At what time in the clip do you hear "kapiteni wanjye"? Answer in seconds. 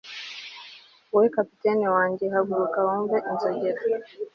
1.35-2.25